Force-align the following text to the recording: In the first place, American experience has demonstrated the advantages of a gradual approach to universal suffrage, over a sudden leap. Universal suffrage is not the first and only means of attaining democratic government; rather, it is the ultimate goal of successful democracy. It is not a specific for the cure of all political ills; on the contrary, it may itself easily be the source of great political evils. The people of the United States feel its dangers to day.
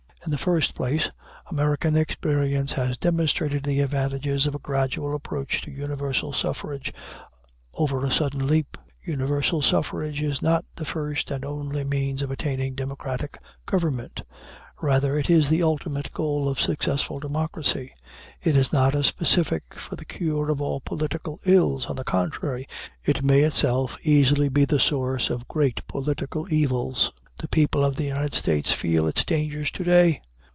In 0.23 0.29
the 0.29 0.37
first 0.37 0.75
place, 0.75 1.09
American 1.49 1.97
experience 1.97 2.73
has 2.73 2.95
demonstrated 2.95 3.63
the 3.63 3.79
advantages 3.79 4.45
of 4.45 4.53
a 4.53 4.59
gradual 4.59 5.15
approach 5.15 5.61
to 5.63 5.71
universal 5.71 6.31
suffrage, 6.31 6.93
over 7.73 8.05
a 8.05 8.11
sudden 8.11 8.45
leap. 8.45 8.77
Universal 9.01 9.63
suffrage 9.63 10.21
is 10.21 10.39
not 10.39 10.63
the 10.75 10.85
first 10.85 11.31
and 11.31 11.43
only 11.43 11.83
means 11.83 12.21
of 12.21 12.29
attaining 12.29 12.75
democratic 12.75 13.39
government; 13.65 14.21
rather, 14.79 15.17
it 15.17 15.27
is 15.27 15.49
the 15.49 15.63
ultimate 15.63 16.13
goal 16.13 16.47
of 16.47 16.61
successful 16.61 17.19
democracy. 17.19 17.91
It 18.43 18.55
is 18.55 18.71
not 18.71 18.93
a 18.93 19.03
specific 19.03 19.73
for 19.73 19.95
the 19.95 20.05
cure 20.05 20.51
of 20.51 20.61
all 20.61 20.81
political 20.81 21.39
ills; 21.47 21.87
on 21.87 21.95
the 21.95 22.03
contrary, 22.03 22.67
it 23.05 23.23
may 23.23 23.41
itself 23.41 23.97
easily 24.03 24.49
be 24.49 24.65
the 24.65 24.79
source 24.79 25.31
of 25.31 25.47
great 25.47 25.81
political 25.87 26.45
evils. 26.53 27.11
The 27.37 27.47
people 27.47 27.83
of 27.83 27.95
the 27.95 28.03
United 28.03 28.35
States 28.35 28.71
feel 28.71 29.07
its 29.07 29.25
dangers 29.25 29.71
to 29.71 29.83
day. 29.83 30.21